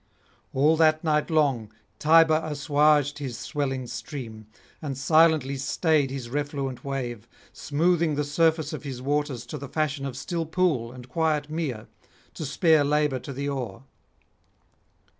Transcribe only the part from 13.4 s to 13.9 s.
oar.